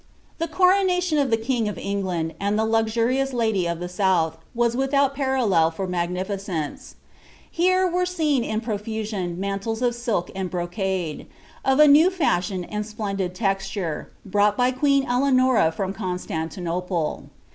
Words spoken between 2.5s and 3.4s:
the luxuriotu